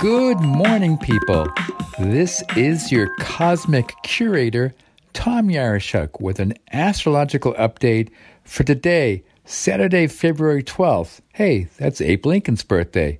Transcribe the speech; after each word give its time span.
Good 0.00 0.38
morning, 0.38 0.96
people. 0.96 1.48
This 1.98 2.44
is 2.56 2.92
your 2.92 3.12
cosmic 3.18 3.96
curator, 4.04 4.72
Tom 5.12 5.48
Yaroshuk, 5.48 6.20
with 6.20 6.38
an 6.38 6.54
astrological 6.72 7.52
update 7.54 8.10
for 8.44 8.62
today, 8.62 9.24
Saturday, 9.44 10.06
February 10.06 10.62
12th. 10.62 11.20
Hey, 11.32 11.66
that's 11.78 12.00
Abe 12.00 12.26
Lincoln's 12.26 12.62
birthday, 12.62 13.18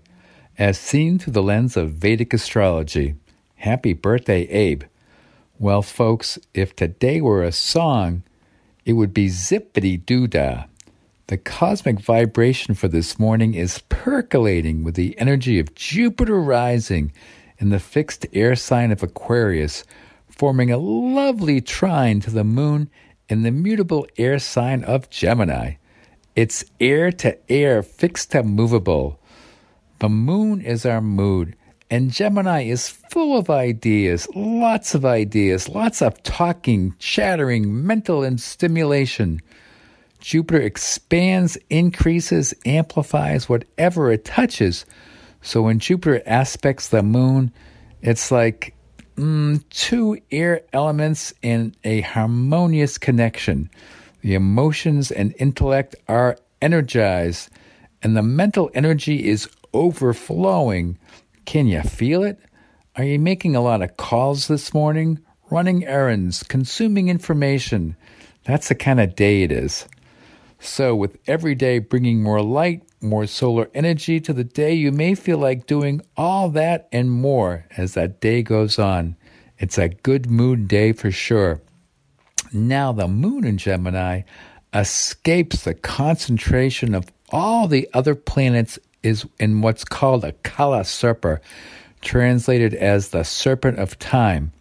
as 0.56 0.78
seen 0.78 1.18
through 1.18 1.32
the 1.32 1.42
lens 1.42 1.76
of 1.76 1.94
Vedic 1.94 2.32
astrology. 2.32 3.16
Happy 3.56 3.92
birthday, 3.92 4.42
Abe. 4.42 4.84
Well, 5.58 5.82
folks, 5.82 6.38
if 6.54 6.76
today 6.76 7.20
were 7.20 7.42
a 7.42 7.50
song, 7.50 8.22
it 8.84 8.92
would 8.92 9.12
be 9.12 9.26
Zippity 9.26 10.06
Doo 10.06 10.28
Dah. 10.28 10.66
The 11.28 11.36
cosmic 11.36 12.00
vibration 12.00 12.72
for 12.72 12.88
this 12.88 13.18
morning 13.18 13.52
is 13.52 13.82
percolating 13.90 14.82
with 14.82 14.94
the 14.94 15.14
energy 15.18 15.58
of 15.58 15.74
Jupiter 15.74 16.40
rising 16.40 17.12
in 17.58 17.68
the 17.68 17.78
fixed 17.78 18.24
air 18.32 18.56
sign 18.56 18.90
of 18.90 19.02
Aquarius, 19.02 19.84
forming 20.30 20.70
a 20.70 20.78
lovely 20.78 21.60
trine 21.60 22.20
to 22.20 22.30
the 22.30 22.44
moon 22.44 22.88
in 23.28 23.42
the 23.42 23.50
mutable 23.50 24.06
air 24.16 24.38
sign 24.38 24.82
of 24.84 25.10
Gemini. 25.10 25.74
It's 26.34 26.64
air 26.80 27.12
to 27.12 27.36
air, 27.52 27.82
fixed 27.82 28.30
to 28.30 28.42
movable. 28.42 29.20
The 29.98 30.08
moon 30.08 30.62
is 30.62 30.86
our 30.86 31.02
mood, 31.02 31.54
and 31.90 32.10
Gemini 32.10 32.62
is 32.62 32.88
full 32.88 33.36
of 33.36 33.50
ideas, 33.50 34.26
lots 34.34 34.94
of 34.94 35.04
ideas, 35.04 35.68
lots 35.68 36.00
of 36.00 36.22
talking, 36.22 36.94
chattering, 36.98 37.86
mental 37.86 38.22
and 38.24 38.40
stimulation. 38.40 39.42
Jupiter 40.20 40.60
expands, 40.60 41.56
increases, 41.70 42.54
amplifies 42.66 43.48
whatever 43.48 44.10
it 44.10 44.24
touches. 44.24 44.84
So 45.42 45.62
when 45.62 45.78
Jupiter 45.78 46.22
aspects 46.26 46.88
the 46.88 47.02
moon, 47.02 47.52
it's 48.02 48.30
like 48.30 48.74
mm, 49.16 49.62
two 49.70 50.18
air 50.30 50.62
elements 50.72 51.32
in 51.42 51.74
a 51.84 52.00
harmonious 52.02 52.98
connection. 52.98 53.70
The 54.22 54.34
emotions 54.34 55.10
and 55.10 55.34
intellect 55.38 55.94
are 56.08 56.36
energized, 56.60 57.50
and 58.02 58.16
the 58.16 58.22
mental 58.22 58.70
energy 58.74 59.28
is 59.28 59.48
overflowing. 59.72 60.98
Can 61.44 61.66
you 61.66 61.82
feel 61.82 62.24
it? 62.24 62.40
Are 62.96 63.04
you 63.04 63.18
making 63.18 63.54
a 63.54 63.60
lot 63.60 63.82
of 63.82 63.96
calls 63.96 64.48
this 64.48 64.74
morning? 64.74 65.20
Running 65.50 65.84
errands, 65.86 66.42
consuming 66.42 67.08
information? 67.08 67.96
That's 68.44 68.68
the 68.68 68.74
kind 68.74 69.00
of 69.00 69.14
day 69.14 69.42
it 69.42 69.52
is. 69.52 69.86
So, 70.60 70.94
with 70.94 71.18
every 71.26 71.54
day 71.54 71.78
bringing 71.78 72.22
more 72.22 72.42
light, 72.42 72.82
more 73.00 73.26
solar 73.26 73.70
energy 73.74 74.20
to 74.20 74.32
the 74.32 74.44
day, 74.44 74.74
you 74.74 74.90
may 74.90 75.14
feel 75.14 75.38
like 75.38 75.66
doing 75.66 76.02
all 76.16 76.48
that 76.50 76.88
and 76.90 77.10
more 77.10 77.66
as 77.76 77.94
that 77.94 78.20
day 78.20 78.42
goes 78.42 78.78
on. 78.78 79.16
It's 79.58 79.78
a 79.78 79.88
good 79.88 80.30
mood 80.30 80.68
day 80.68 80.92
for 80.92 81.10
sure. 81.10 81.60
Now, 82.52 82.92
the 82.92 83.08
moon 83.08 83.44
in 83.44 83.58
Gemini 83.58 84.22
escapes 84.74 85.64
the 85.64 85.74
concentration 85.74 86.94
of 86.94 87.06
all 87.30 87.68
the 87.68 87.88
other 87.92 88.14
planets 88.14 88.78
is 89.02 89.26
in 89.38 89.60
what's 89.60 89.84
called 89.84 90.24
a 90.24 90.32
Kala 90.32 90.80
Sarpa, 90.80 91.40
translated 92.00 92.74
as 92.74 93.08
the 93.08 93.22
serpent 93.22 93.78
of 93.78 93.98
time. 93.98 94.52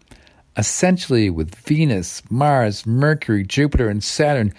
Essentially, 0.56 1.30
with 1.30 1.54
Venus, 1.54 2.22
Mars, 2.30 2.84
Mercury, 2.84 3.44
Jupiter, 3.44 3.88
and 3.88 4.02
Saturn 4.02 4.52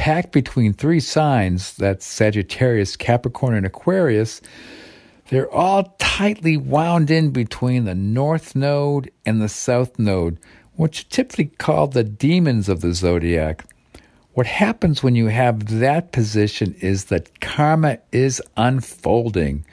packed 0.00 0.32
between 0.32 0.72
three 0.72 0.98
signs 0.98 1.74
that's 1.74 2.06
Sagittarius, 2.06 2.96
Capricorn, 2.96 3.54
and 3.54 3.66
Aquarius. 3.66 4.40
They're 5.28 5.52
all 5.52 5.94
tightly 5.98 6.56
wound 6.56 7.10
in 7.10 7.32
between 7.32 7.84
the 7.84 7.94
North 7.94 8.56
Node 8.56 9.10
and 9.26 9.42
the 9.42 9.48
South 9.50 9.98
Node, 9.98 10.38
which 10.76 11.02
are 11.02 11.08
typically 11.10 11.44
called 11.58 11.92
the 11.92 12.02
demons 12.02 12.70
of 12.70 12.80
the 12.80 12.94
zodiac. 12.94 13.66
What 14.32 14.46
happens 14.46 15.02
when 15.02 15.16
you 15.16 15.26
have 15.26 15.80
that 15.80 16.12
position 16.12 16.74
is 16.80 17.04
that 17.06 17.42
karma 17.42 17.98
is 18.10 18.40
unfolding. 18.56 19.66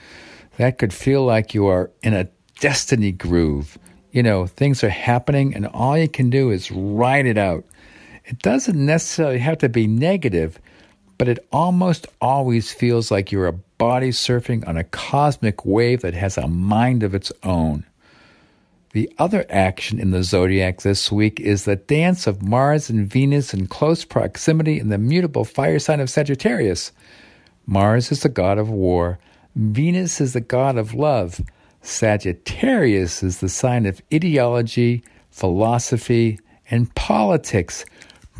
That 0.57 0.77
could 0.77 0.93
feel 0.93 1.23
like 1.23 1.53
you 1.53 1.67
are 1.67 1.89
in 2.03 2.13
a 2.13 2.27
destiny 2.59 3.13
groove. 3.13 3.77
You 4.11 4.23
know, 4.23 4.45
things 4.45 4.83
are 4.83 4.89
happening, 4.89 5.55
and 5.55 5.67
all 5.67 5.97
you 5.97 6.09
can 6.09 6.29
do 6.29 6.49
is 6.49 6.69
ride 6.69 7.25
it 7.25 7.37
out. 7.37 7.63
It 8.27 8.39
doesn't 8.39 8.85
necessarily 8.85 9.39
have 9.39 9.57
to 9.59 9.69
be 9.69 9.87
negative, 9.87 10.59
but 11.17 11.29
it 11.29 11.47
almost 11.49 12.07
always 12.19 12.73
feels 12.73 13.09
like 13.09 13.31
you're 13.31 13.47
a 13.47 13.53
body 13.53 14.09
surfing 14.09 14.67
on 14.67 14.75
a 14.75 14.83
cosmic 14.83 15.65
wave 15.65 16.01
that 16.01 16.13
has 16.13 16.37
a 16.37 16.47
mind 16.47 17.03
of 17.03 17.15
its 17.15 17.31
own. 17.43 17.85
The 18.91 19.09
other 19.17 19.45
action 19.49 19.97
in 19.97 20.11
the 20.11 20.23
zodiac 20.23 20.81
this 20.81 21.09
week 21.09 21.39
is 21.39 21.63
the 21.63 21.77
dance 21.77 22.27
of 22.27 22.41
Mars 22.43 22.89
and 22.89 23.09
Venus 23.09 23.53
in 23.53 23.67
close 23.67 24.03
proximity 24.03 24.77
in 24.77 24.89
the 24.89 24.97
mutable 24.97 25.45
fire 25.45 25.79
sign 25.79 26.01
of 26.01 26.09
Sagittarius. 26.09 26.91
Mars 27.65 28.11
is 28.11 28.23
the 28.23 28.29
god 28.29 28.57
of 28.57 28.69
war, 28.69 29.19
Venus 29.55 30.19
is 30.19 30.33
the 30.33 30.41
god 30.41 30.77
of 30.77 30.93
love, 30.93 31.39
Sagittarius 31.81 33.23
is 33.23 33.39
the 33.39 33.49
sign 33.49 33.85
of 33.85 34.01
ideology, 34.13 35.01
philosophy, 35.31 36.39
and 36.69 36.93
politics 36.95 37.85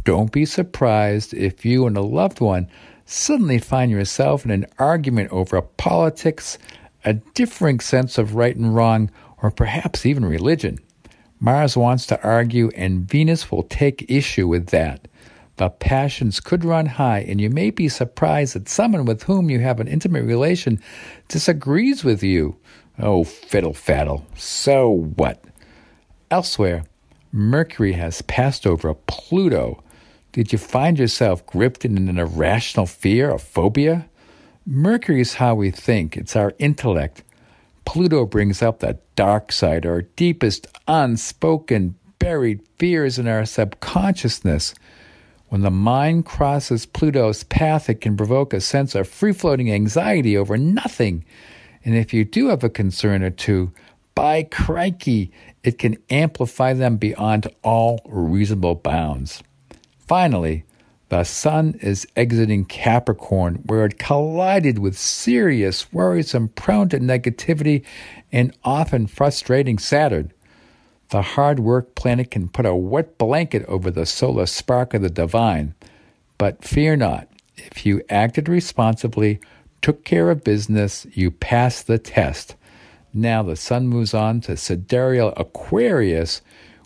don't 0.07 0.31
be 0.31 0.45
surprised 0.45 1.33
if 1.33 1.65
you 1.65 1.85
and 1.85 1.97
a 1.97 2.01
loved 2.01 2.39
one 2.39 2.65
suddenly 3.05 3.59
find 3.59 3.91
yourself 3.91 4.45
in 4.45 4.51
an 4.51 4.65
argument 4.79 5.29
over 5.33 5.61
politics, 5.61 6.57
a 7.03 7.13
differing 7.13 7.81
sense 7.81 8.17
of 8.17 8.33
right 8.33 8.55
and 8.55 8.73
wrong, 8.73 9.11
or 9.43 9.51
perhaps 9.51 10.05
even 10.05 10.23
religion. 10.23 10.79
Mars 11.41 11.75
wants 11.75 12.05
to 12.05 12.23
argue, 12.23 12.69
and 12.73 13.01
Venus 13.01 13.51
will 13.51 13.63
take 13.63 14.09
issue 14.09 14.47
with 14.47 14.67
that. 14.67 15.09
The 15.57 15.71
passions 15.71 16.39
could 16.39 16.63
run 16.63 16.85
high, 16.85 17.25
and 17.27 17.41
you 17.41 17.49
may 17.49 17.69
be 17.69 17.89
surprised 17.89 18.55
that 18.55 18.69
someone 18.69 19.03
with 19.03 19.23
whom 19.23 19.49
you 19.49 19.59
have 19.59 19.81
an 19.81 19.89
intimate 19.89 20.23
relation 20.23 20.79
disagrees 21.27 22.05
with 22.05 22.23
you. 22.23 22.55
Oh, 22.97 23.25
fiddle 23.25 23.73
faddle. 23.73 24.23
So 24.37 24.89
what? 24.89 25.43
Elsewhere, 26.31 26.85
Mercury 27.33 27.91
has 27.91 28.21
passed 28.21 28.65
over 28.65 28.93
Pluto, 28.93 29.83
did 30.37 30.51
you 30.51 30.59
find 30.59 30.99
yourself 30.99 31.43
gripped 31.47 31.83
in 31.83 31.97
an 31.97 32.19
irrational 32.19 32.85
fear 32.85 33.31
or 33.31 33.39
phobia? 33.39 34.07
Mercury 34.67 35.19
is 35.19 35.33
how 35.33 35.55
we 35.55 35.71
think, 35.71 36.15
it's 36.15 36.35
our 36.35 36.53
intellect. 36.59 37.23
Pluto 37.85 38.23
brings 38.27 38.61
up 38.61 38.77
the 38.77 38.99
dark 39.15 39.51
side, 39.51 39.83
our 39.83 40.03
deepest, 40.03 40.67
unspoken, 40.87 41.95
buried 42.19 42.61
fears 42.77 43.17
in 43.17 43.27
our 43.27 43.47
subconsciousness. 43.47 44.75
When 45.47 45.61
the 45.61 45.71
mind 45.71 46.27
crosses 46.27 46.85
Pluto's 46.85 47.43
path, 47.43 47.89
it 47.89 47.99
can 47.99 48.15
provoke 48.15 48.53
a 48.53 48.61
sense 48.61 48.93
of 48.93 49.09
free 49.09 49.33
floating 49.33 49.71
anxiety 49.71 50.37
over 50.37 50.55
nothing. 50.55 51.25
And 51.83 51.95
if 51.95 52.13
you 52.13 52.23
do 52.23 52.49
have 52.49 52.63
a 52.63 52.69
concern 52.69 53.23
or 53.23 53.31
two, 53.31 53.71
by 54.13 54.43
crikey, 54.43 55.31
it 55.63 55.79
can 55.79 55.97
amplify 56.11 56.73
them 56.73 56.97
beyond 56.97 57.47
all 57.63 58.01
reasonable 58.05 58.75
bounds. 58.75 59.41
Finally, 60.07 60.63
the 61.09 61.23
Sun 61.23 61.77
is 61.81 62.07
exiting 62.15 62.63
Capricorn, 62.65 63.55
where 63.65 63.85
it 63.85 63.99
collided 63.99 64.79
with 64.79 64.97
serious, 64.97 65.91
worrisome, 65.91 66.47
prone 66.49 66.89
to 66.89 66.99
negativity, 66.99 67.83
and 68.31 68.55
often 68.63 69.07
frustrating 69.07 69.77
Saturn. 69.77 70.31
The 71.09 71.21
hard 71.21 71.59
work 71.59 71.95
planet 71.95 72.31
can 72.31 72.49
put 72.49 72.65
a 72.65 72.75
wet 72.75 73.17
blanket 73.17 73.65
over 73.65 73.91
the 73.91 74.05
solar 74.05 74.45
spark 74.45 74.93
of 74.93 75.01
the 75.01 75.09
divine. 75.09 75.75
But 76.37 76.63
fear 76.63 76.95
not, 76.95 77.27
if 77.55 77.85
you 77.85 78.01
acted 78.09 78.47
responsibly, 78.47 79.39
took 79.81 80.03
care 80.03 80.29
of 80.29 80.43
business, 80.43 81.05
you 81.13 81.31
passed 81.31 81.87
the 81.87 81.97
test. 81.97 82.55
Now 83.13 83.43
the 83.43 83.55
sun 83.55 83.87
moves 83.87 84.13
on 84.13 84.41
to 84.41 84.57
sidereal 84.57 85.33
Aquarius, 85.37 86.41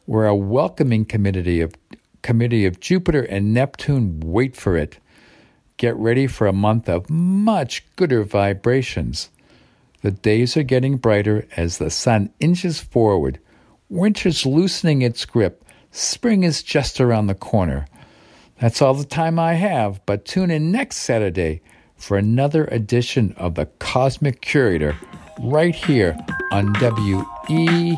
where 0.06 0.28
a 0.28 0.36
welcoming 0.36 1.06
community 1.06 1.62
of 1.62 1.74
committee 2.22 2.66
of 2.66 2.80
Jupiter 2.80 3.22
and 3.24 3.54
Neptune 3.54 4.20
wait 4.22 4.56
for 4.56 4.78
it. 4.78 4.98
Get 5.78 5.96
ready 5.96 6.28
for 6.28 6.48
a 6.48 6.54
month 6.54 6.88
of 6.88 7.10
much 7.10 7.84
gooder 7.96 8.24
vibrations. 8.24 9.30
The 10.02 10.12
days 10.12 10.58
are 10.58 10.64
getting 10.64 10.98
brighter 10.98 11.48
as 11.56 11.78
the 11.78 11.90
sun 11.90 12.32
inches 12.40 12.80
forward. 12.80 13.40
Winter's 13.90 14.46
loosening 14.46 15.02
its 15.02 15.26
grip. 15.26 15.64
Spring 15.92 16.44
is 16.44 16.64
just 16.64 17.02
around 17.02 17.28
the 17.28 17.36
corner. 17.36 17.86
That's 18.60 18.82
all 18.82 18.94
the 18.94 19.06
time 19.06 19.40
I 19.40 19.54
have, 19.56 20.06
but 20.06 20.26
tune 20.26 20.52
in 20.52 20.72
next 20.72 20.98
Saturday 20.98 21.62
for 21.98 22.18
another 22.18 22.66
edition 22.66 23.34
of 23.38 23.56
the 23.56 23.66
Cosmic 23.80 24.42
Curator 24.42 24.96
right 25.40 25.76
here 25.76 26.18
on 26.52 26.74
WERU. 26.76 27.98